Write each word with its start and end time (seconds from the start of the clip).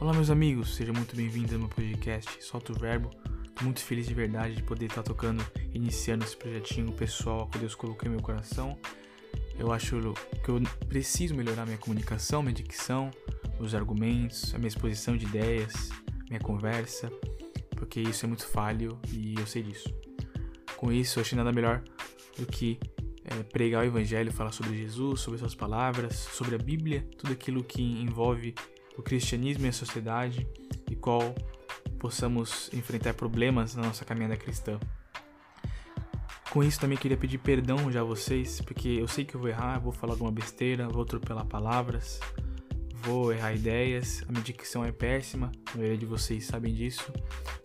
Olá, 0.00 0.12
meus 0.12 0.30
amigos, 0.30 0.76
sejam 0.76 0.94
muito 0.94 1.16
bem-vindos 1.16 1.52
ao 1.52 1.58
meu 1.58 1.68
podcast 1.68 2.40
Solta 2.40 2.70
o 2.70 2.78
Verbo. 2.78 3.10
Tô 3.56 3.64
muito 3.64 3.80
feliz 3.80 4.06
de 4.06 4.14
verdade 4.14 4.54
de 4.54 4.62
poder 4.62 4.86
estar 4.86 5.02
tocando, 5.02 5.44
iniciando 5.74 6.24
esse 6.24 6.36
projetinho 6.36 6.92
pessoal 6.92 7.48
que 7.48 7.58
Deus 7.58 7.74
colocou 7.74 8.06
em 8.06 8.12
meu 8.12 8.22
coração. 8.22 8.78
Eu 9.58 9.72
acho 9.72 10.00
que 10.44 10.50
eu 10.50 10.62
preciso 10.88 11.34
melhorar 11.34 11.66
minha 11.66 11.78
comunicação, 11.78 12.44
minha 12.44 12.54
dicção, 12.54 13.10
meus 13.58 13.74
argumentos, 13.74 14.54
a 14.54 14.58
minha 14.58 14.68
exposição 14.68 15.16
de 15.16 15.26
ideias, 15.26 15.90
minha 16.28 16.38
conversa, 16.38 17.10
porque 17.70 18.00
isso 18.00 18.24
é 18.24 18.28
muito 18.28 18.46
falho 18.46 19.00
e 19.12 19.34
eu 19.36 19.48
sei 19.48 19.64
disso. 19.64 19.92
Com 20.76 20.92
isso, 20.92 21.18
eu 21.18 21.22
achei 21.22 21.36
nada 21.36 21.50
melhor 21.50 21.82
do 22.38 22.46
que 22.46 22.78
é, 23.24 23.42
pregar 23.42 23.82
o 23.82 23.86
Evangelho, 23.88 24.32
falar 24.32 24.52
sobre 24.52 24.76
Jesus, 24.76 25.22
sobre 25.22 25.40
suas 25.40 25.56
palavras, 25.56 26.14
sobre 26.14 26.54
a 26.54 26.58
Bíblia, 26.58 27.04
tudo 27.18 27.32
aquilo 27.32 27.64
que 27.64 27.82
envolve 27.82 28.54
o 28.98 29.02
cristianismo 29.02 29.64
e 29.64 29.68
a 29.68 29.72
sociedade 29.72 30.46
e 30.90 30.96
qual 30.96 31.34
possamos 31.98 32.68
enfrentar 32.74 33.14
problemas 33.14 33.74
na 33.74 33.84
nossa 33.84 34.04
caminhada 34.04 34.36
cristã. 34.36 34.78
Com 36.50 36.64
isso 36.64 36.80
também 36.80 36.96
queria 36.98 37.16
pedir 37.16 37.38
perdão 37.38 37.90
já 37.92 38.00
a 38.00 38.04
vocês, 38.04 38.60
porque 38.60 38.88
eu 38.88 39.06
sei 39.06 39.24
que 39.24 39.34
eu 39.34 39.40
vou 39.40 39.48
errar, 39.48 39.78
vou 39.78 39.92
falar 39.92 40.14
alguma 40.14 40.32
besteira, 40.32 40.88
vou 40.88 41.02
atropelar 41.02 41.44
palavras, 41.44 42.18
vou 43.02 43.32
errar 43.32 43.52
ideias, 43.52 44.24
a 44.26 44.32
minha 44.32 44.42
dicção 44.42 44.84
é 44.84 44.90
péssima, 44.90 45.52
a 45.72 45.76
maioria 45.76 45.98
de 45.98 46.06
vocês 46.06 46.46
sabem 46.46 46.74
disso, 46.74 47.12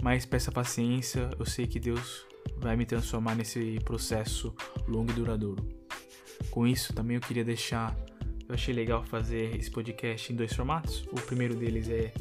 mas 0.01 0.25
peça 0.25 0.51
paciência, 0.51 1.29
eu 1.39 1.45
sei 1.45 1.65
que 1.65 1.79
Deus 1.79 2.25
vai 2.57 2.75
me 2.75 2.85
transformar 2.85 3.35
nesse 3.35 3.79
processo 3.85 4.53
longo 4.87 5.11
e 5.11 5.15
duradouro. 5.15 5.65
Com 6.51 6.67
isso 6.67 6.93
também 6.93 7.15
eu 7.15 7.21
queria 7.21 7.43
deixar 7.43 7.95
eu 8.53 8.55
achei 8.55 8.73
legal 8.73 9.03
fazer 9.03 9.55
esse 9.55 9.71
podcast 9.71 10.31
em 10.31 10.35
dois 10.35 10.53
formatos. 10.53 11.03
O 11.11 11.19
primeiro 11.21 11.55
deles 11.55 11.89
é 11.89 12.13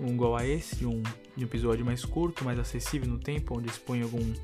um 0.00 0.08
igual 0.08 0.36
a 0.36 0.44
esse, 0.44 0.84
um, 0.84 1.00
um 1.36 1.42
episódio 1.42 1.86
mais 1.86 2.04
curto, 2.04 2.44
mais 2.44 2.58
acessível 2.58 3.08
no 3.08 3.18
tempo, 3.18 3.56
onde 3.56 3.68
expõe 3.68 4.02
algum, 4.02 4.34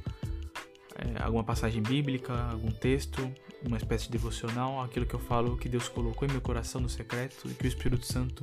é, 0.94 1.20
alguma 1.24 1.42
passagem 1.42 1.82
bíblica, 1.82 2.32
algum 2.52 2.70
texto, 2.70 3.28
uma 3.66 3.76
espécie 3.76 4.04
de 4.04 4.12
devocional, 4.12 4.80
aquilo 4.80 5.04
que 5.04 5.14
eu 5.14 5.18
falo 5.18 5.56
que 5.56 5.68
Deus 5.68 5.88
colocou 5.88 6.28
em 6.28 6.30
meu 6.30 6.40
coração 6.40 6.80
no 6.80 6.88
secreto 6.88 7.50
e 7.50 7.54
que 7.54 7.64
o 7.64 7.68
Espírito 7.68 8.06
Santo 8.06 8.40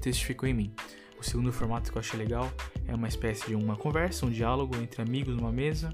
testificou 0.00 0.48
em 0.48 0.54
mim. 0.54 0.72
O 1.18 1.24
segundo 1.24 1.52
formato 1.52 1.90
que 1.90 1.98
eu 1.98 2.00
achei 2.00 2.16
legal 2.16 2.48
é 2.86 2.94
uma 2.94 3.08
espécie 3.08 3.48
de 3.48 3.56
uma 3.56 3.74
conversa, 3.74 4.26
um 4.26 4.30
diálogo 4.30 4.76
entre 4.76 5.02
amigos 5.02 5.34
numa 5.34 5.50
mesa, 5.50 5.92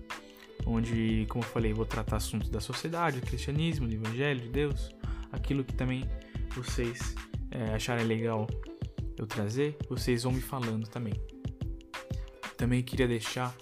onde, 0.67 1.25
como 1.31 1.43
eu 1.43 1.49
falei, 1.49 1.73
vou 1.73 1.87
tratar 1.87 2.17
assuntos 2.17 2.51
da 2.51 2.61
sociedade, 2.61 3.19
do 3.19 3.27
cristianismo, 3.27 3.89
do 3.89 3.95
evangelho, 3.95 4.41
de 4.41 4.51
Deus, 4.51 4.91
aquilo 5.33 5.65
que 5.65 5.73
também 5.73 6.05
vocês 6.55 7.15
é, 7.51 7.75
acharem 7.75 8.07
legal 8.07 8.47
eu 9.17 9.27
trazer, 9.27 9.77
vocês 9.89 10.25
vão 10.25 10.33
me 10.33 10.41
falando 10.41 10.89
também. 10.89 11.15
Também 12.57 12.83
queria 12.83 13.07
deixar, 13.07 13.55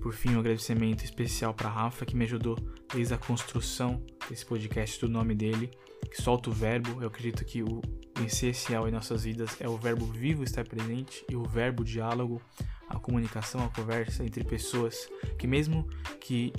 por 0.00 0.12
fim, 0.12 0.34
um 0.34 0.40
agradecimento 0.40 1.04
especial 1.04 1.54
para 1.54 1.68
Rafa, 1.68 2.04
que 2.04 2.16
me 2.16 2.24
ajudou 2.24 2.56
desde 2.92 3.14
a 3.14 3.18
construção 3.18 4.04
desse 4.28 4.44
podcast, 4.44 5.00
do 5.00 5.08
nome 5.08 5.34
dele, 5.34 5.70
que 6.10 6.20
solta 6.20 6.50
o 6.50 6.52
verbo. 6.52 7.02
Eu 7.02 7.08
acredito 7.08 7.44
que 7.44 7.62
o 7.62 7.80
essencial 8.24 8.88
em 8.88 8.92
nossas 8.92 9.24
vidas 9.24 9.56
é 9.60 9.68
o 9.68 9.76
verbo 9.76 10.06
vivo 10.06 10.44
estar 10.44 10.66
presente 10.66 11.24
e 11.28 11.36
o 11.36 11.44
verbo 11.44 11.84
diálogo, 11.84 12.40
a 12.88 12.98
comunicação, 12.98 13.64
a 13.64 13.68
conversa 13.68 14.24
entre 14.24 14.44
pessoas 14.44 15.08
que, 15.38 15.46
mesmo 15.46 15.88
que 16.20 16.52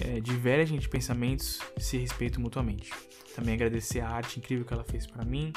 é, 0.00 0.20
divergem 0.20 0.78
de 0.78 0.88
pensamentos, 0.88 1.60
se 1.78 1.96
respeitam 1.96 2.40
mutuamente. 2.40 2.90
Também 3.34 3.54
agradecer 3.54 4.00
a 4.00 4.08
arte 4.08 4.38
incrível 4.38 4.64
que 4.64 4.72
ela 4.72 4.84
fez 4.84 5.06
para 5.06 5.24
mim 5.24 5.52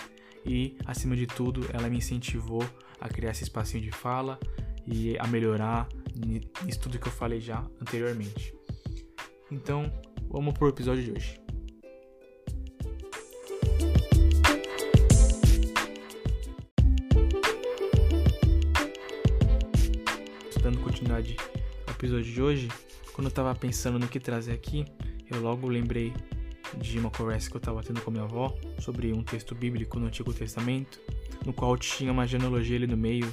e, 0.46 0.78
acima 0.86 1.16
de 1.16 1.28
tudo, 1.28 1.68
ela 1.74 1.90
me 1.90 1.98
incentivou 1.98 2.64
a 3.00 3.08
criar 3.08 3.32
esse 3.32 3.44
espacinho 3.44 3.84
de 3.84 3.92
fala 3.92 4.40
e 4.86 5.18
a 5.18 5.28
melhorar 5.28 5.88
isso 6.68 6.80
tudo 6.80 7.00
que 7.00 7.08
eu 7.08 7.12
falei 7.12 7.40
já 7.40 7.66
anteriormente. 7.82 8.54
Então, 9.52 9.92
vamos 10.30 10.54
pro 10.54 10.68
episódio 10.68 11.04
de 11.04 11.12
hoje. 11.12 11.42
Dando 20.62 20.80
continuidade 20.82 21.38
ao 21.88 21.94
episódio 21.94 22.32
de 22.32 22.42
hoje, 22.42 22.68
quando 23.20 23.26
eu 23.26 23.34
tava 23.34 23.54
pensando 23.54 24.00
no 24.00 24.08
que 24.08 24.18
trazer 24.18 24.54
aqui, 24.54 24.86
eu 25.30 25.42
logo 25.42 25.68
lembrei 25.68 26.14
de 26.78 26.98
uma 26.98 27.12
conversa 27.12 27.50
que 27.50 27.56
eu 27.58 27.60
estava 27.60 27.84
tendo 27.84 28.00
com 28.00 28.10
minha 28.10 28.24
avó 28.24 28.58
sobre 28.80 29.12
um 29.12 29.22
texto 29.22 29.54
bíblico 29.54 30.00
no 30.00 30.06
Antigo 30.06 30.34
Testamento, 30.34 31.02
no 31.46 31.52
qual 31.52 31.76
tinha 31.76 32.14
uma 32.14 32.26
genealogia 32.26 32.78
ali 32.78 32.88
no 32.88 32.96
meio, 32.96 33.28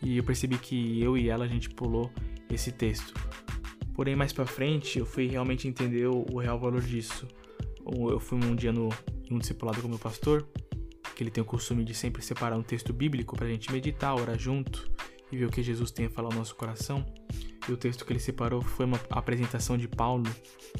e 0.00 0.18
eu 0.18 0.22
percebi 0.22 0.56
que 0.56 1.02
eu 1.02 1.18
e 1.18 1.28
ela 1.28 1.46
a 1.46 1.48
gente 1.48 1.68
pulou 1.68 2.12
esse 2.48 2.70
texto. 2.70 3.12
Porém, 3.92 4.14
mais 4.14 4.32
para 4.32 4.46
frente, 4.46 5.00
eu 5.00 5.04
fui 5.04 5.26
realmente 5.26 5.66
entender 5.66 6.06
o, 6.06 6.38
real 6.38 6.56
valor 6.56 6.80
disso. 6.80 7.26
Eu 7.84 8.20
fui 8.20 8.38
um 8.38 8.54
dia 8.54 8.70
no, 8.70 8.88
um 9.28 9.38
discipulado 9.40 9.82
com 9.82 9.88
meu 9.88 9.98
pastor, 9.98 10.46
que 11.16 11.24
ele 11.24 11.30
tem 11.32 11.42
o 11.42 11.44
costume 11.44 11.82
de 11.84 11.92
sempre 11.92 12.22
separar 12.22 12.56
um 12.56 12.62
texto 12.62 12.92
bíblico 12.92 13.34
para 13.34 13.46
a 13.46 13.50
gente 13.50 13.72
meditar, 13.72 14.14
orar 14.14 14.38
junto 14.38 14.88
e 15.32 15.36
ver 15.36 15.46
o 15.46 15.50
que 15.50 15.60
Jesus 15.60 15.90
tem 15.90 16.06
a 16.06 16.08
falar 16.08 16.28
ao 16.28 16.38
nosso 16.38 16.54
coração. 16.54 17.04
E 17.68 17.72
o 17.72 17.76
texto 17.76 18.04
que 18.04 18.12
ele 18.12 18.20
separou 18.20 18.62
foi 18.62 18.86
uma 18.86 18.98
apresentação 19.10 19.76
de 19.76 19.86
Paulo 19.86 20.24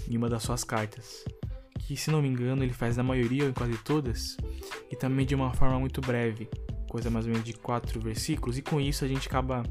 em 0.08 0.16
uma 0.16 0.28
das 0.28 0.42
suas 0.42 0.64
cartas 0.64 1.24
que, 1.88 1.96
se 1.96 2.10
não 2.10 2.20
me 2.20 2.28
engano, 2.28 2.62
ele 2.62 2.74
faz 2.74 2.98
na 2.98 3.02
maioria 3.02 3.44
ou 3.44 3.48
em 3.48 3.52
quase 3.54 3.78
todas, 3.78 4.36
e 4.90 4.94
também 4.94 5.24
de 5.24 5.34
uma 5.34 5.54
forma 5.54 5.80
muito 5.80 6.02
breve, 6.02 6.46
coisa 6.86 7.08
mais 7.08 7.24
ou 7.24 7.32
menos 7.32 7.46
de 7.46 7.54
quatro 7.54 7.98
versículos, 7.98 8.58
e 8.58 8.62
com 8.62 8.78
isso 8.78 9.06
a 9.06 9.08
gente 9.08 9.26
acaba 9.26 9.62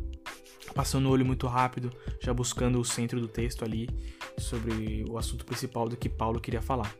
passando 0.74 1.06
o 1.06 1.12
olho 1.12 1.24
muito 1.24 1.46
rápido, 1.46 1.92
já 2.20 2.34
buscando 2.34 2.80
o 2.80 2.84
centro 2.84 3.22
do 3.22 3.28
texto 3.28 3.64
ali 3.64 3.88
sobre 4.40 5.06
o 5.08 5.16
assunto 5.16 5.46
principal 5.46 5.88
do 5.88 5.96
que 5.96 6.10
Paulo 6.10 6.40
queria 6.40 6.60
falar, 6.60 6.92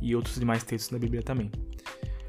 e 0.00 0.16
outros 0.16 0.36
demais 0.36 0.64
textos 0.64 0.90
da 0.90 0.98
Bíblia 0.98 1.22
também. 1.22 1.52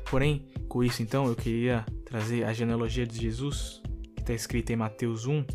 Porém, 0.09 0.45
com 0.67 0.83
isso 0.83 1.01
então, 1.01 1.27
eu 1.27 1.35
queria 1.35 1.85
trazer 2.03 2.43
a 2.43 2.51
genealogia 2.51 3.07
de 3.07 3.21
Jesus, 3.21 3.81
que 4.15 4.21
está 4.21 4.33
escrita 4.33 4.73
em 4.73 4.75
Mateus 4.75 5.25
1, 5.25 5.45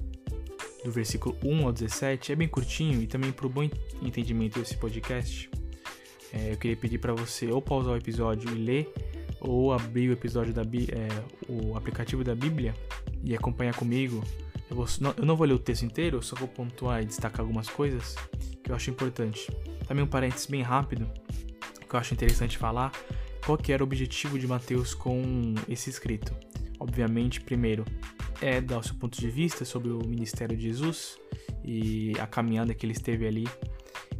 do 0.85 0.91
versículo 0.91 1.37
1 1.45 1.67
ao 1.67 1.73
17, 1.73 2.33
é 2.33 2.37
bem 2.37 2.49
curtinho 2.49 3.03
e 3.03 3.07
também 3.07 3.33
para 3.33 3.47
o 3.47 3.51
bom 3.51 3.69
entendimento 4.03 4.59
desse 4.59 4.77
podcast 4.77 5.49
é, 6.33 6.53
eu 6.53 6.57
queria 6.57 6.77
pedir 6.77 6.99
para 6.99 7.13
você 7.13 7.51
ou 7.51 7.61
pausar 7.61 7.93
o 7.93 7.97
episódio 7.97 8.51
e 8.51 8.55
ler, 8.55 8.93
ou 9.39 9.73
abrir 9.73 10.09
o 10.09 10.13
episódio 10.13 10.55
da 10.55 10.63
é, 10.63 11.09
o 11.49 11.77
aplicativo 11.77 12.25
da 12.25 12.35
Bíblia 12.35 12.75
e 13.23 13.37
acompanhar 13.37 13.75
comigo. 13.75 14.25
Eu, 14.71 14.77
vou, 14.77 14.87
não, 15.01 15.15
eu 15.17 15.27
não 15.27 15.37
vou 15.37 15.47
ler 15.47 15.53
o 15.53 15.59
texto 15.59 15.83
inteiro, 15.83 16.23
só 16.23 16.35
vou 16.35 16.49
pontuar 16.49 17.03
e 17.03 17.05
destacar 17.05 17.41
algumas 17.41 17.69
coisas 17.69 18.17
que 18.63 18.71
eu 18.71 18.75
acho 18.75 18.91
importante. 18.91 19.51
Também 19.87 20.03
um 20.03 20.07
parênteses 20.07 20.47
bem 20.47 20.63
rápido 20.63 21.07
que 21.87 21.95
eu 21.95 22.01
acho 22.01 22.15
interessante 22.15 22.57
falar. 22.57 22.91
Qual 23.45 23.59
que 23.59 23.73
era 23.73 23.83
o 23.83 23.87
objetivo 23.87 24.39
de 24.39 24.47
Mateus 24.47 24.95
com 24.95 25.55
esse 25.69 25.91
escrito? 25.91 26.35
Obviamente, 26.81 27.41
primeiro, 27.41 27.85
é 28.43 28.61
dar 28.61 28.79
o 28.79 28.83
seu 28.83 28.97
ponto 28.97 29.19
de 29.19 29.31
vista 29.31 29.65
sobre 29.65 29.91
o 29.91 30.01
ministério 30.05 30.57
de 30.57 30.65
Jesus 30.65 31.17
e 31.65 32.13
a 32.19 32.27
caminhada 32.27 32.75
que 32.75 32.85
ele 32.85 32.93
esteve 32.93 33.27
ali 33.27 33.47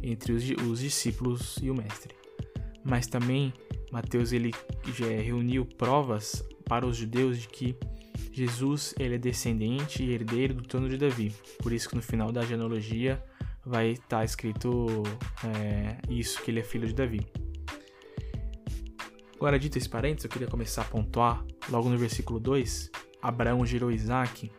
entre 0.01 0.31
os, 0.31 0.43
os 0.65 0.79
discípulos 0.79 1.57
e 1.61 1.69
o 1.69 1.75
mestre. 1.75 2.15
Mas 2.83 3.05
também 3.05 3.53
Mateus 3.91 4.31
ele 4.31 4.51
já 4.95 5.05
reuniu 5.05 5.65
provas 5.65 6.43
para 6.65 6.87
os 6.87 6.95
judeus 6.95 7.39
de 7.39 7.47
que 7.49 7.75
Jesus 8.31 8.95
ele 8.97 9.15
é 9.15 9.17
descendente 9.17 10.01
e 10.01 10.11
herdeiro 10.13 10.53
do 10.53 10.63
trono 10.63 10.87
de 10.87 10.97
Davi. 10.97 11.33
Por 11.61 11.73
isso 11.73 11.89
que 11.89 11.95
no 11.95 12.01
final 12.01 12.31
da 12.31 12.41
genealogia 12.43 13.21
vai 13.65 13.91
estar 13.91 14.19
tá 14.19 14.25
escrito 14.25 15.03
é, 15.45 15.97
isso, 16.09 16.41
que 16.41 16.49
ele 16.49 16.61
é 16.61 16.63
filho 16.63 16.87
de 16.87 16.93
Davi. 16.93 17.27
Agora, 19.35 19.59
dito 19.59 19.77
esse 19.77 19.89
parênteses, 19.89 20.23
eu 20.23 20.31
queria 20.31 20.47
começar 20.47 20.83
a 20.83 20.85
pontuar, 20.85 21.45
logo 21.69 21.89
no 21.89 21.97
versículo 21.97 22.39
2, 22.39 22.89
Abraão 23.23 23.65
gerou 23.65 23.89
Isaac, 23.89 24.51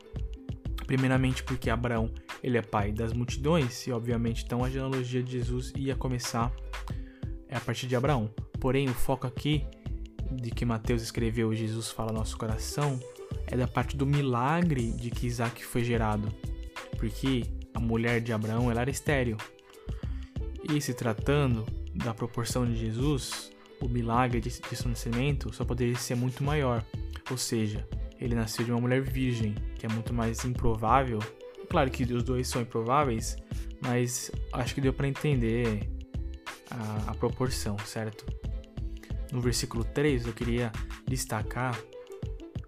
primeiramente 0.86 1.42
porque 1.42 1.68
Abraão 1.68 2.10
ele 2.42 2.56
é 2.56 2.62
pai 2.62 2.92
das 2.92 3.12
multidões 3.12 3.86
e, 3.86 3.92
obviamente, 3.92 4.42
então 4.42 4.64
a 4.64 4.70
genealogia 4.70 5.22
de 5.22 5.32
Jesus 5.32 5.70
ia 5.76 5.94
começar 5.94 6.50
é, 7.46 7.56
a 7.56 7.60
partir 7.60 7.86
de 7.86 7.94
Abraão. 7.94 8.30
Porém, 8.58 8.88
o 8.88 8.94
foco 8.94 9.26
aqui 9.26 9.66
de 10.32 10.50
que 10.50 10.64
Mateus 10.64 11.02
escreveu 11.02 11.54
Jesus 11.54 11.90
fala 11.90 12.10
no 12.10 12.18
nosso 12.18 12.38
coração 12.38 12.98
é 13.46 13.56
da 13.56 13.68
parte 13.68 13.96
do 13.96 14.06
milagre 14.06 14.92
de 14.92 15.10
que 15.10 15.26
Isaac 15.26 15.62
foi 15.62 15.84
gerado, 15.84 16.34
porque 16.96 17.44
a 17.74 17.80
mulher 17.80 18.22
de 18.22 18.32
Abraão 18.32 18.70
ela 18.70 18.80
era 18.80 18.90
estéril. 18.90 19.36
E 20.72 20.80
se 20.80 20.94
tratando 20.94 21.66
da 21.94 22.14
proporção 22.14 22.64
de 22.64 22.74
Jesus, 22.74 23.52
o 23.80 23.88
milagre 23.88 24.40
de, 24.40 24.48
de 24.48 24.76
seu 24.76 24.88
nascimento 24.88 25.52
só 25.52 25.64
poderia 25.64 25.96
ser 25.96 26.14
muito 26.14 26.42
maior, 26.42 26.82
ou 27.30 27.36
seja, 27.36 27.86
ele 28.20 28.34
nasceu 28.34 28.64
de 28.64 28.70
uma 28.70 28.80
mulher 28.80 29.02
virgem, 29.02 29.54
que 29.76 29.86
é 29.86 29.88
muito 29.88 30.12
mais 30.12 30.44
improvável 30.44 31.20
Claro 31.68 31.90
que 31.90 32.04
os 32.04 32.22
dois 32.22 32.46
são 32.48 32.62
improváveis, 32.62 33.36
mas 33.80 34.30
acho 34.52 34.74
que 34.74 34.80
deu 34.80 34.92
para 34.92 35.08
entender 35.08 35.88
a, 36.70 37.10
a, 37.10 37.14
proporção, 37.14 37.76
certo? 37.78 38.24
No 39.32 39.40
versículo 39.40 39.84
3 39.84 40.26
eu 40.26 40.32
queria 40.32 40.70
destacar 41.06 41.78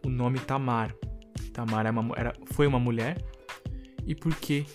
o 0.05 0.09
nome 0.09 0.39
Tamar. 0.41 0.95
Tamar 1.53 1.87
era 1.87 1.91
uma, 1.91 2.15
era, 2.17 2.33
foi 2.47 2.67
uma 2.67 2.79
mulher 2.79 3.23
e 4.05 4.15
por 4.15 4.35
que 4.35 4.67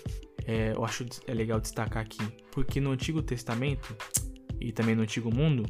é, 0.46 0.74
eu 0.74 0.86
acho 0.86 1.06
é 1.28 1.34
legal 1.34 1.60
destacar 1.60 2.04
aqui? 2.04 2.24
Porque 2.52 2.80
no 2.80 2.92
Antigo 2.92 3.22
Testamento 3.22 3.96
e 4.60 4.72
também 4.72 4.96
no 4.96 5.02
Antigo 5.02 5.34
Mundo, 5.34 5.66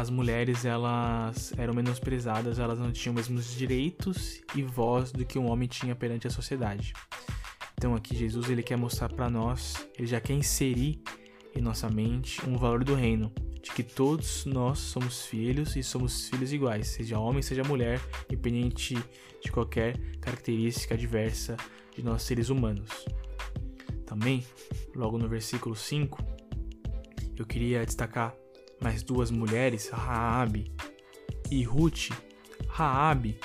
as 0.00 0.08
mulheres 0.08 0.64
elas 0.64 1.52
eram 1.58 1.74
menosprezadas, 1.74 2.58
elas 2.58 2.78
não 2.78 2.90
tinham 2.90 3.14
os 3.14 3.28
mesmos 3.28 3.54
direitos 3.54 4.40
e 4.54 4.62
voz 4.62 5.12
do 5.12 5.26
que 5.26 5.38
um 5.38 5.50
homem 5.50 5.68
tinha 5.68 5.94
perante 5.94 6.26
a 6.26 6.30
sociedade. 6.30 6.94
Então 7.74 7.94
aqui 7.94 8.16
Jesus 8.16 8.48
ele 8.48 8.62
quer 8.62 8.76
mostrar 8.76 9.10
para 9.10 9.28
nós, 9.28 9.86
ele 9.98 10.06
já 10.06 10.18
quer 10.18 10.32
inserir 10.32 11.02
em 11.54 11.60
nossa 11.60 11.90
mente 11.90 12.40
um 12.48 12.56
valor 12.56 12.82
do 12.82 12.94
reino, 12.94 13.30
de 13.62 13.72
que 13.72 13.82
todos 13.82 14.46
nós 14.46 14.78
somos 14.78 15.26
filhos 15.26 15.76
e 15.76 15.82
somos 15.82 16.30
filhos 16.30 16.50
iguais, 16.50 16.88
seja 16.88 17.18
homem, 17.18 17.42
seja 17.42 17.62
mulher, 17.62 18.00
independente 18.24 18.96
de 19.44 19.52
qualquer 19.52 19.98
característica 20.18 20.96
diversa 20.96 21.58
de 21.94 22.02
nós 22.02 22.22
seres 22.22 22.48
humanos. 22.48 23.04
Também, 24.06 24.46
logo 24.96 25.18
no 25.18 25.28
versículo 25.28 25.76
5, 25.76 26.24
eu 27.36 27.44
queria 27.44 27.84
destacar 27.84 28.34
mais 28.80 29.02
duas 29.02 29.30
mulheres, 29.30 29.88
Raabe 29.90 30.72
e 31.50 31.62
Ruth. 31.62 32.10
Raabe, 32.68 33.38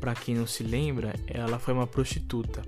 para 0.00 0.14
quem 0.14 0.34
não 0.34 0.46
se 0.46 0.62
lembra, 0.62 1.14
ela 1.26 1.58
foi 1.58 1.74
uma 1.74 1.86
prostituta. 1.86 2.62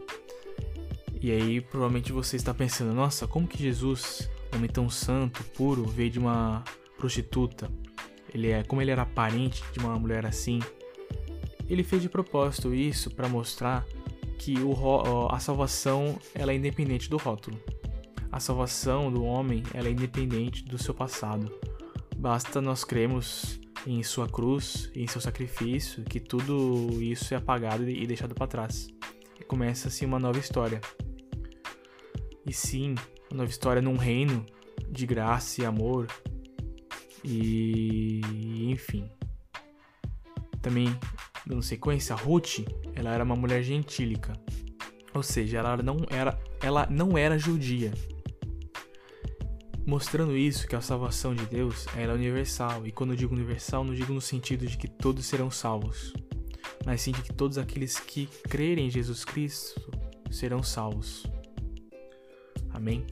E 1.20 1.30
aí 1.30 1.60
provavelmente 1.60 2.12
você 2.12 2.36
está 2.36 2.52
pensando, 2.52 2.92
nossa, 2.92 3.26
como 3.26 3.48
que 3.48 3.62
Jesus, 3.62 4.28
homem 4.54 4.68
tão 4.68 4.90
santo, 4.90 5.42
puro, 5.56 5.84
veio 5.84 6.10
de 6.10 6.18
uma 6.18 6.62
prostituta? 6.98 7.70
Ele 8.32 8.50
é, 8.50 8.62
como 8.62 8.82
ele 8.82 8.90
era 8.90 9.06
parente 9.06 9.62
de 9.72 9.78
uma 9.78 9.98
mulher 9.98 10.26
assim, 10.26 10.60
ele 11.68 11.82
fez 11.82 12.02
de 12.02 12.08
propósito 12.08 12.74
isso 12.74 13.10
para 13.10 13.28
mostrar 13.28 13.86
que 14.38 14.58
o, 14.58 15.28
a 15.30 15.38
salvação 15.38 16.18
ela 16.34 16.52
é 16.52 16.56
independente 16.56 17.08
do 17.08 17.16
rótulo. 17.16 17.58
A 18.34 18.40
salvação 18.40 19.12
do 19.12 19.22
homem 19.22 19.62
é 19.72 19.88
independente 19.88 20.64
do 20.64 20.76
seu 20.76 20.92
passado. 20.92 21.56
Basta 22.16 22.60
nós 22.60 22.82
cremos 22.82 23.60
em 23.86 24.02
sua 24.02 24.28
cruz, 24.28 24.90
em 24.92 25.06
seu 25.06 25.20
sacrifício, 25.20 26.02
que 26.02 26.18
tudo 26.18 27.00
isso 27.00 27.32
é 27.32 27.36
apagado 27.36 27.88
e 27.88 28.04
deixado 28.04 28.34
para 28.34 28.48
trás. 28.48 28.88
E 29.38 29.44
começa 29.44 29.86
assim 29.86 30.04
uma 30.04 30.18
nova 30.18 30.40
história. 30.40 30.80
E 32.44 32.52
sim, 32.52 32.96
uma 33.30 33.38
nova 33.38 33.50
história 33.50 33.80
num 33.80 33.96
reino 33.96 34.44
de 34.90 35.06
graça 35.06 35.62
e 35.62 35.64
amor. 35.64 36.08
E 37.22 38.68
enfim. 38.68 39.08
Também 40.60 40.88
dando 41.46 41.62
sequência, 41.62 42.16
Ruth, 42.16 42.66
ela 42.96 43.14
era 43.14 43.22
uma 43.22 43.36
mulher 43.36 43.62
gentílica. 43.62 44.32
Ou 45.14 45.22
seja, 45.22 45.58
ela 45.58 45.76
não 45.76 45.98
era, 46.10 46.36
ela 46.60 46.84
não 46.90 47.16
era 47.16 47.38
judia. 47.38 47.92
Mostrando 49.86 50.34
isso 50.34 50.66
que 50.66 50.74
a 50.74 50.80
salvação 50.80 51.34
de 51.34 51.44
Deus 51.46 51.86
é 51.94 52.08
universal. 52.08 52.86
E 52.86 52.92
quando 52.92 53.10
eu 53.10 53.16
digo 53.16 53.34
universal, 53.34 53.84
não 53.84 53.94
digo 53.94 54.14
no 54.14 54.20
sentido 54.20 54.66
de 54.66 54.78
que 54.78 54.88
todos 54.88 55.26
serão 55.26 55.50
salvos, 55.50 56.14
mas 56.86 57.02
sim 57.02 57.12
de 57.12 57.20
que 57.20 57.32
todos 57.32 57.58
aqueles 57.58 57.98
que 57.98 58.26
crerem 58.48 58.86
em 58.86 58.90
Jesus 58.90 59.24
Cristo 59.24 59.80
serão 60.30 60.62
salvos. 60.62 61.24
Amém? 62.70 63.06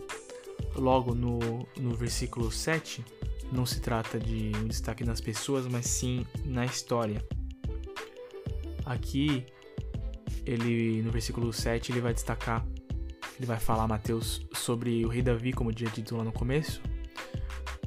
Logo 0.74 1.14
no, 1.14 1.38
no 1.78 1.94
versículo 1.94 2.50
7, 2.50 3.04
não 3.52 3.66
se 3.66 3.80
trata 3.80 4.18
de 4.18 4.52
um 4.56 4.66
destaque 4.66 5.04
nas 5.04 5.20
pessoas, 5.20 5.66
mas 5.66 5.86
sim 5.86 6.26
na 6.44 6.64
história. 6.64 7.22
Aqui, 8.86 9.44
ele 10.46 11.02
no 11.02 11.12
versículo 11.12 11.52
7, 11.52 11.92
ele 11.92 12.00
vai 12.00 12.14
destacar, 12.14 12.66
ele 13.38 13.46
vai 13.46 13.58
falar 13.58 13.86
Mateus 13.86 14.46
sobre 14.52 15.04
o 15.04 15.08
rei 15.08 15.22
Davi, 15.22 15.52
como 15.52 15.72
tinha 15.72 15.90
dito 15.90 16.16
lá 16.16 16.24
no 16.24 16.32
começo, 16.32 16.82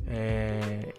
é, 0.08 0.94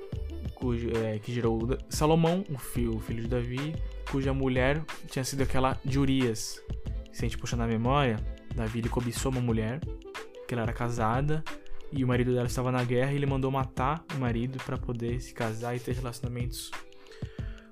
cujo, 0.55 0.91
é, 0.97 1.19
que 1.19 1.33
gerou 1.33 1.77
Salomão, 1.89 2.45
o 2.51 2.59
filho, 2.59 2.97
o 2.97 3.01
filho 3.01 3.23
de 3.23 3.29
Davi, 3.29 3.75
cuja 4.11 4.33
mulher 4.33 4.83
tinha 5.09 5.25
sido 5.25 5.43
aquela 5.43 5.79
de 5.85 5.99
Urias. 5.99 6.61
Se 7.13 7.25
a 7.25 7.29
gente 7.29 7.39
puxar 7.39 7.57
na 7.57 7.67
memória, 7.67 8.17
Davi 8.55 8.79
ele 8.79 8.89
cobiçou 8.89 9.31
uma 9.31 9.41
mulher, 9.41 9.81
que 10.47 10.55
ela 10.55 10.63
era 10.63 10.73
casada, 10.73 11.43
e 11.93 12.05
o 12.05 12.09
marido 12.09 12.33
dela 12.33 12.47
estava 12.47 12.73
na 12.73 12.83
guerra 12.85 13.13
e 13.13 13.17
ele 13.17 13.27
mandou 13.27 13.51
matar 13.51 14.05
o 14.15 14.19
marido 14.19 14.59
para 14.65 14.77
poder 14.77 15.21
se 15.21 15.33
casar 15.33 15.77
e 15.77 15.81
ter 15.81 15.95
relacionamentos 15.95 16.71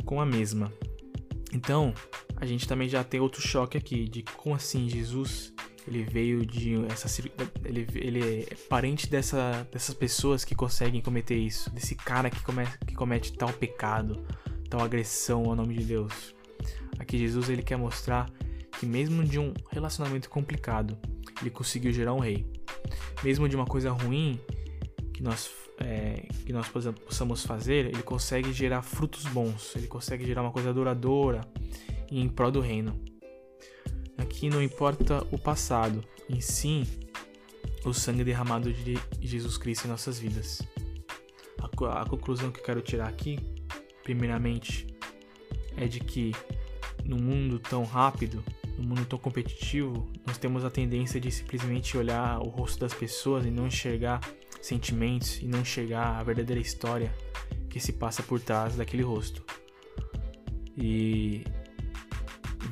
com 0.05 0.21
a 0.21 0.27
mesma. 0.27 0.73
Então, 1.53 1.95
a 2.37 2.47
gente 2.47 2.67
também 2.67 2.89
já 2.89 3.03
tem 3.05 3.21
outro 3.21 3.41
choque 3.41 3.79
aqui 3.79 4.09
de 4.09 4.23
como 4.23 4.55
assim 4.55 4.89
Jesus 4.89 5.54
ele 5.87 6.03
veio 6.03 6.45
de 6.47 6.85
essa 6.87 7.23
ele, 7.65 7.87
ele 7.95 8.43
é 8.43 8.55
parente 8.69 9.09
dessa, 9.09 9.67
dessas 9.71 9.95
pessoas 9.95 10.45
que 10.45 10.55
conseguem 10.55 11.01
cometer 11.01 11.37
isso, 11.37 11.71
desse 11.71 11.95
cara 11.95 12.31
que, 12.31 12.43
come, 12.43 12.67
que 12.87 12.95
comete 12.95 13.33
tal 13.33 13.53
pecado, 13.53 14.25
tal 14.69 14.81
agressão 14.83 15.45
ao 15.45 15.57
nome 15.57 15.75
de 15.75 15.85
Deus. 15.85 16.35
Aqui 16.99 17.19
Jesus 17.19 17.49
ele 17.49 17.63
quer 17.63 17.77
mostrar 17.77 18.31
que 18.79 18.87
mesmo 18.87 19.23
de 19.25 19.39
um 19.39 19.53
relacionamento 19.71 20.31
complicado, 20.31 20.97
ele 21.41 21.51
conseguiu 21.51 21.93
gerar 21.93 22.15
um 22.15 22.19
rei. 22.19 22.47
Mesmo 23.23 23.49
de 23.49 23.57
uma 23.57 23.67
coisa 23.67 23.91
ruim 23.91 24.41
que 25.13 25.23
nós 25.23 25.51
é, 25.79 26.27
que 26.47 26.53
nós 26.53 26.69
possamos 26.69 27.45
fazer, 27.45 27.87
ele 27.87 28.03
consegue 28.03 28.53
gerar 28.53 28.83
frutos 28.83 29.25
bons, 29.25 29.75
ele 29.75 29.87
consegue 29.87 30.25
gerar 30.25 30.43
uma 30.43 30.53
coisa 30.53 30.73
duradoura 30.73 31.41
e 32.11 32.21
em 32.21 32.29
prol 32.29 32.51
do 32.51 32.61
reino. 32.61 32.99
Aqui 34.17 34.49
não 34.49 34.63
importa 34.63 35.27
o 35.31 35.39
passado, 35.39 36.05
em 36.29 36.41
sim 36.41 36.87
o 37.85 37.93
sangue 37.93 38.25
derramado 38.25 38.73
de 38.73 38.99
Jesus 39.21 39.59
Cristo 39.59 39.87
em 39.87 39.91
nossas 39.91 40.19
vidas. 40.19 40.63
A, 41.59 42.03
a 42.03 42.07
conclusão 42.07 42.51
que 42.51 42.61
eu 42.61 42.65
quero 42.65 42.81
tirar 42.81 43.09
aqui, 43.09 43.39
primeiramente, 44.03 44.87
é 45.77 45.87
de 45.87 46.01
que 46.01 46.33
no 47.05 47.17
mundo 47.17 47.59
tão 47.59 47.85
rápido, 47.85 48.43
no 48.79 48.89
mundo 48.89 49.05
tão 49.05 49.19
competitivo, 49.19 50.11
nós 50.27 50.39
temos 50.39 50.65
a 50.65 50.71
tendência 50.71 51.21
de 51.21 51.31
simplesmente 51.31 51.97
olhar 51.97 52.39
o 52.41 52.49
rosto 52.49 52.81
das 52.81 52.95
pessoas 52.95 53.45
e 53.45 53.51
não 53.51 53.67
enxergar 53.67 54.21
sentimentos 54.63 55.41
e 55.43 55.47
não 55.47 55.61
enxergar 55.61 56.19
a 56.19 56.23
verdadeira 56.23 56.61
história 56.61 57.15
que 57.69 57.79
se 57.79 57.93
passa 57.93 58.23
por 58.23 58.41
trás 58.41 58.77
daquele 58.77 59.03
rosto. 59.03 59.45
E 60.77 61.45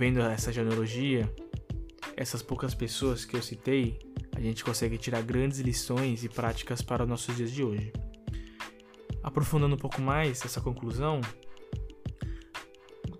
vendo 0.02 0.20
essa 0.20 0.52
genealogia, 0.52 1.32
essas 2.16 2.42
poucas 2.42 2.74
pessoas 2.74 3.24
que 3.24 3.36
eu 3.36 3.40
citei, 3.40 4.00
a 4.34 4.40
gente 4.40 4.64
consegue 4.64 4.98
tirar 4.98 5.22
grandes 5.22 5.60
lições 5.60 6.24
e 6.24 6.28
práticas 6.28 6.82
para 6.82 7.04
os 7.04 7.08
nossos 7.08 7.36
dias 7.36 7.52
de 7.52 7.62
hoje. 7.62 7.92
Aprofundando 9.22 9.76
um 9.76 9.78
pouco 9.78 10.02
mais 10.02 10.44
essa 10.44 10.60
conclusão, 10.60 11.20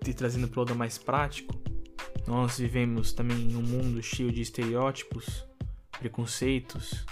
e 0.05 0.13
trazendo 0.13 0.49
para 0.49 0.59
o 0.59 0.63
lado 0.65 0.75
mais 0.75 0.97
prático, 0.97 1.55
nós 2.27 2.59
vivemos 2.59 3.13
também 3.13 3.51
em 3.51 3.55
um 3.55 3.61
mundo 3.61 4.03
cheio 4.03 4.29
de 4.29 4.41
estereótipos, 4.41 5.47
preconceitos 5.97 7.05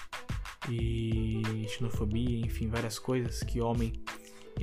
e 0.70 1.66
xenofobia, 1.70 2.46
enfim, 2.46 2.68
várias 2.68 3.00
coisas 3.00 3.42
que 3.42 3.62
o 3.62 3.66
homem 3.68 3.94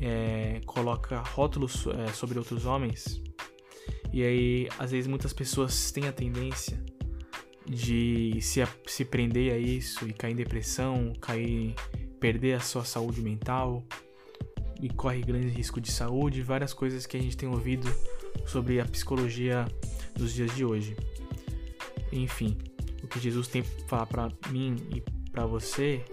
é, 0.02 0.60
coloca 0.66 1.18
rótulos 1.20 1.86
é, 1.86 2.12
sobre 2.12 2.38
outros 2.38 2.66
homens. 2.66 3.26
E 4.18 4.22
aí, 4.24 4.68
às 4.80 4.90
vezes, 4.90 5.06
muitas 5.06 5.32
pessoas 5.32 5.92
têm 5.92 6.08
a 6.08 6.12
tendência 6.12 6.76
de 7.64 8.36
se, 8.40 8.60
se 8.84 9.04
prender 9.04 9.52
a 9.52 9.56
isso 9.56 10.08
e 10.08 10.12
cair 10.12 10.32
em 10.32 10.34
depressão, 10.34 11.12
cair, 11.20 11.72
perder 12.18 12.54
a 12.54 12.60
sua 12.60 12.84
saúde 12.84 13.22
mental 13.22 13.80
e 14.82 14.88
corre 14.88 15.20
grande 15.20 15.46
risco 15.46 15.80
de 15.80 15.92
saúde, 15.92 16.42
várias 16.42 16.74
coisas 16.74 17.06
que 17.06 17.16
a 17.16 17.20
gente 17.20 17.36
tem 17.36 17.48
ouvido 17.48 17.86
sobre 18.44 18.80
a 18.80 18.84
psicologia 18.84 19.64
dos 20.16 20.34
dias 20.34 20.52
de 20.52 20.64
hoje. 20.64 20.96
Enfim, 22.10 22.58
o 23.00 23.06
que 23.06 23.20
Jesus 23.20 23.46
tem 23.46 23.62
para 23.62 23.86
falar 23.86 24.06
para 24.06 24.50
mim 24.50 24.74
e 24.92 25.00
para 25.30 25.46
você 25.46 26.04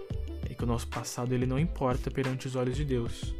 é 0.48 0.54
que 0.54 0.62
o 0.62 0.66
nosso 0.66 0.86
passado 0.86 1.34
ele 1.34 1.44
não 1.44 1.58
importa 1.58 2.08
perante 2.08 2.46
os 2.46 2.54
olhos 2.54 2.76
de 2.76 2.84
Deus. 2.84 3.34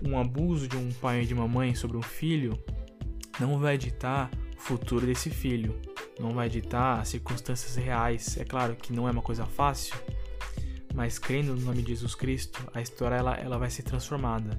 Um 0.00 0.16
abuso 0.16 0.68
de 0.68 0.76
um 0.76 0.92
pai 0.92 1.22
e 1.22 1.26
de 1.26 1.34
uma 1.34 1.48
mãe 1.48 1.74
sobre 1.74 1.96
um 1.96 2.02
filho 2.02 2.56
não 3.40 3.58
vai 3.58 3.78
ditar 3.78 4.30
o 4.56 4.60
futuro 4.60 5.06
desse 5.06 5.30
filho, 5.30 5.80
não 6.18 6.32
vai 6.32 6.48
ditar 6.48 7.00
as 7.00 7.08
circunstâncias 7.08 7.74
reais. 7.76 8.36
É 8.36 8.44
claro 8.44 8.76
que 8.76 8.92
não 8.92 9.08
é 9.08 9.10
uma 9.10 9.22
coisa 9.22 9.46
fácil, 9.46 9.94
mas 10.94 11.18
crendo 11.18 11.54
no 11.54 11.62
nome 11.62 11.82
de 11.82 11.88
Jesus 11.88 12.14
Cristo, 12.14 12.62
a 12.74 12.80
história 12.80 13.16
ela, 13.16 13.34
ela 13.34 13.58
vai 13.58 13.70
ser 13.70 13.82
transformada. 13.82 14.58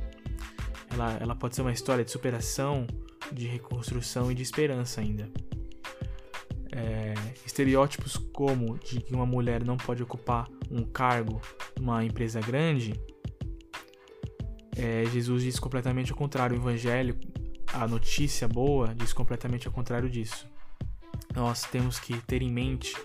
Ela, 0.91 1.17
ela 1.21 1.35
pode 1.35 1.55
ser 1.55 1.61
uma 1.61 1.71
história 1.71 2.03
de 2.03 2.11
superação, 2.11 2.87
de 3.31 3.45
reconstrução 3.47 4.31
e 4.31 4.35
de 4.35 4.41
esperança 4.41 4.99
ainda. 4.99 5.29
É, 6.73 7.13
estereótipos 7.45 8.15
como 8.33 8.79
de 8.79 9.01
que 9.01 9.13
uma 9.13 9.25
mulher 9.25 9.63
não 9.63 9.77
pode 9.77 10.01
ocupar 10.01 10.47
um 10.69 10.83
cargo 10.83 11.39
numa 11.77 12.03
empresa 12.03 12.39
grande, 12.39 12.93
é, 14.75 15.05
Jesus 15.05 15.43
diz 15.43 15.59
completamente 15.59 16.11
o 16.11 16.15
contrário. 16.15 16.57
O 16.57 16.59
evangelho 16.59 17.15
a 17.73 17.87
notícia 17.87 18.47
boa 18.47 18.93
diz 18.93 19.13
completamente 19.13 19.67
ao 19.67 19.73
contrário 19.73 20.09
disso. 20.09 20.47
Nós 21.33 21.63
temos 21.63 21.99
que 21.99 22.17
ter 22.21 22.41
em 22.41 22.51
mente 22.51 22.95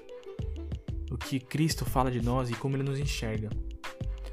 o 1.10 1.16
que 1.16 1.38
Cristo 1.38 1.84
fala 1.84 2.10
de 2.10 2.20
nós 2.20 2.50
e 2.50 2.54
como 2.54 2.76
ele 2.76 2.82
nos 2.82 2.98
enxerga. 2.98 3.48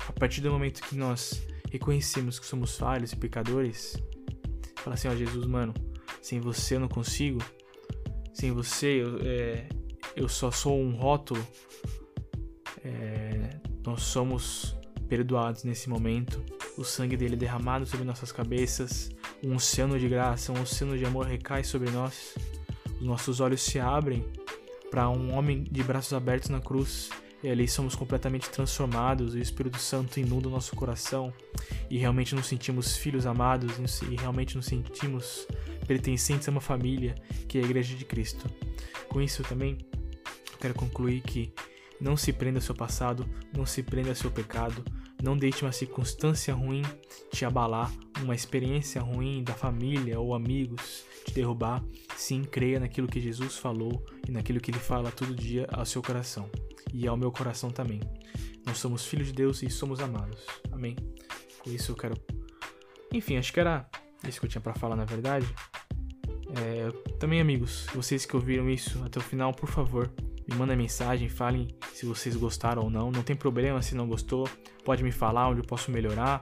A 0.08 0.14
partir 0.14 0.42
do 0.42 0.52
momento 0.52 0.82
que 0.82 0.96
nós 0.96 1.46
reconhecemos 1.72 2.40
que 2.40 2.46
somos 2.46 2.78
falhos 2.78 3.14
e 3.14 3.16
pecadores, 3.16 3.96
fala 4.78 4.96
assim: 4.96 5.08
Ó, 5.08 5.16
Jesus, 5.16 5.46
mano, 5.46 5.74
sem 6.22 6.40
você 6.40 6.76
eu 6.76 6.80
não 6.80 6.88
consigo, 6.88 7.40
sem 8.34 8.52
você 8.52 9.02
eu, 9.02 9.20
é, 9.22 9.70
eu 10.16 10.28
só 10.28 10.52
sou 10.52 10.80
um 10.80 10.96
rótulo. 10.96 11.46
É, 12.84 13.60
nós 13.86 14.04
somos 14.04 14.76
perdoados 15.08 15.64
nesse 15.64 15.90
momento. 15.90 16.44
O 16.78 16.84
sangue 16.84 17.16
dele 17.16 17.36
é 17.36 17.38
derramado 17.38 17.86
sobre 17.86 18.04
nossas 18.04 18.32
cabeças. 18.32 19.10
Um 19.44 19.56
oceano 19.56 20.00
de 20.00 20.08
graça, 20.08 20.54
um 20.54 20.62
oceano 20.62 20.98
de 20.98 21.06
amor 21.06 21.26
recai 21.26 21.64
sobre 21.64 21.92
nós. 21.92 22.34
Os 23.00 23.06
nossos 23.06 23.42
olhos 23.42 23.62
se 23.62 23.78
abrem 23.78 24.26
para 24.90 25.10
um 25.10 25.34
homem 25.34 25.64
de 25.64 25.84
braços 25.84 26.14
abertos 26.14 26.50
na 26.50 26.62
cruz. 26.62 27.10
E 27.44 27.50
ali 27.50 27.68
somos 27.68 27.94
completamente 27.94 28.50
transformados, 28.50 29.36
e 29.36 29.40
o 29.40 29.42
Espírito 29.42 29.78
Santo 29.78 30.18
inunda 30.18 30.48
o 30.48 30.52
nosso 30.52 30.78
coração, 30.78 31.34
e 31.90 31.98
realmente 31.98 32.34
nos 32.34 32.46
sentimos 32.46 32.96
filhos 32.96 33.26
amados, 33.26 33.76
e 34.04 34.16
realmente 34.16 34.56
nos 34.56 34.66
sentimos 34.66 35.46
pertencentes 35.86 36.48
a 36.48 36.52
uma 36.52 36.62
família, 36.62 37.16
que 37.50 37.58
é 37.58 37.62
a 37.62 37.66
Igreja 37.66 37.96
de 37.96 38.06
Cristo. 38.06 38.50
Com 39.10 39.22
isso 39.22 39.44
também, 39.44 39.78
quero 40.58 40.74
concluir 40.74 41.20
que 41.20 41.54
não 42.00 42.16
se 42.16 42.32
prenda 42.32 42.60
ao 42.60 42.62
seu 42.62 42.74
passado, 42.74 43.28
não 43.52 43.66
se 43.66 43.84
prenda 43.84 44.08
ao 44.10 44.16
seu 44.16 44.32
pecado, 44.32 44.82
não 45.24 45.38
deixe 45.38 45.64
uma 45.64 45.72
circunstância 45.72 46.54
ruim 46.54 46.82
te 47.32 47.46
abalar, 47.46 47.90
uma 48.22 48.36
experiência 48.36 49.02
ruim 49.02 49.42
da 49.42 49.54
família 49.54 50.20
ou 50.20 50.36
amigos 50.36 51.06
te 51.26 51.34
derrubar. 51.34 51.82
Sim, 52.18 52.44
creia 52.44 52.78
naquilo 52.78 53.08
que 53.08 53.22
Jesus 53.22 53.58
falou 53.58 54.06
e 54.28 54.32
naquilo 54.32 54.60
que 54.60 54.70
ele 54.70 54.80
fala 54.80 55.12
todo 55.12 55.34
dia 55.34 55.66
ao 55.72 55.86
seu 55.86 56.02
coração 56.02 56.50
e 56.94 57.08
ao 57.08 57.16
meu 57.16 57.32
coração 57.32 57.72
também. 57.72 58.02
Nós 58.66 58.78
somos 58.80 59.06
filhos 59.06 59.28
de 59.28 59.34
Deus 59.34 59.64
e 59.64 59.70
somos 59.70 60.02
amados. 60.02 60.46
Amém. 60.70 60.98
Com 61.60 61.70
isso 61.70 61.94
eu 61.94 61.96
quero. 61.96 62.16
Enfim, 63.14 63.38
acho 63.38 63.54
que 63.54 63.62
era 63.62 63.90
isso 64.28 64.42
que 64.42 64.46
eu 64.46 64.50
tinha 64.50 64.62
para 64.62 64.74
falar 64.74 64.98
na 64.98 65.06
verdade. 65.06 65.48
É, 66.56 66.92
também, 67.18 67.40
amigos, 67.40 67.88
vocês 67.96 68.26
que 68.26 68.36
ouviram 68.36 68.70
isso 68.70 69.02
até 69.06 69.20
o 69.20 69.24
final, 69.24 69.54
por 69.54 69.70
favor, 69.70 70.14
me 70.48 70.56
mandem 70.56 70.76
mensagem, 70.76 71.30
falem 71.30 71.68
se 71.94 72.06
vocês 72.06 72.36
gostaram 72.36 72.84
ou 72.84 72.90
não. 72.90 73.12
Não 73.12 73.24
tem 73.24 73.36
problema 73.36 73.82
se 73.82 73.96
não 73.96 74.08
gostou, 74.08 74.48
pode 74.84 75.04
me 75.04 75.12
falar 75.12 75.50
onde 75.50 75.62
eu 75.62 75.66
posso 75.66 75.92
melhorar. 75.92 76.42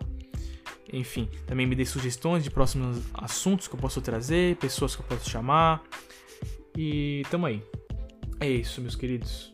Enfim, 0.91 1.29
também 1.45 1.65
me 1.65 1.75
dê 1.75 1.85
sugestões 1.85 2.43
de 2.43 2.51
próximos 2.51 3.01
assuntos 3.13 3.67
que 3.67 3.75
eu 3.75 3.79
posso 3.79 4.01
trazer, 4.01 4.57
pessoas 4.57 4.95
que 4.95 5.01
eu 5.01 5.05
posso 5.05 5.29
chamar. 5.29 5.81
E 6.75 7.23
tamo 7.29 7.45
aí. 7.45 7.63
É 8.39 8.49
isso, 8.49 8.81
meus 8.81 8.95
queridos. 8.95 9.51